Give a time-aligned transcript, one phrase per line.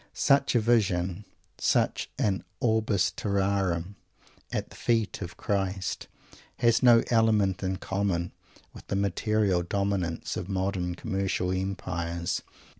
[0.15, 1.25] Such a vision,
[1.59, 3.97] such an Orbis Terrarum
[4.51, 6.07] at the feet of Christ,
[6.57, 8.31] has no element in common
[8.73, 12.41] with the material dominance of modern commercial empires.